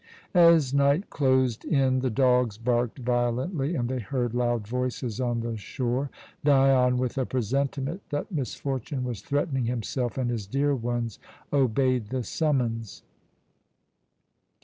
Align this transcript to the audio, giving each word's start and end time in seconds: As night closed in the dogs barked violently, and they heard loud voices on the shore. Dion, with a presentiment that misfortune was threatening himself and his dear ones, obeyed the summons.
As 0.33 0.73
night 0.73 1.11
closed 1.11 1.63
in 1.63 1.99
the 1.99 2.09
dogs 2.09 2.57
barked 2.57 2.97
violently, 2.97 3.75
and 3.75 3.87
they 3.87 3.99
heard 3.99 4.33
loud 4.33 4.67
voices 4.67 5.21
on 5.21 5.41
the 5.41 5.55
shore. 5.57 6.09
Dion, 6.43 6.97
with 6.97 7.19
a 7.19 7.25
presentiment 7.27 8.01
that 8.09 8.31
misfortune 8.31 9.03
was 9.03 9.21
threatening 9.21 9.65
himself 9.65 10.17
and 10.17 10.31
his 10.31 10.47
dear 10.47 10.73
ones, 10.75 11.19
obeyed 11.53 12.07
the 12.07 12.23
summons. 12.23 13.03